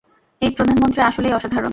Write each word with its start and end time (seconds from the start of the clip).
এই 0.41 0.49
প্রধানমন্ত্রী 0.49 1.01
আসলেই 1.01 1.33
অসাধারণ! 1.33 1.69